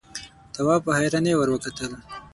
تواب 0.53 0.81
په 0.85 0.91
حيرانۍ 0.97 1.33
ور 1.35 1.49
وکتل. 1.51 1.91